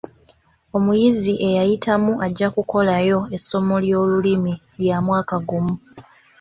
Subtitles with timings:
[0.77, 5.75] Omuyizi eyayitamu ajja kukolayo essomo ly'olulimi lya mwaka gumu.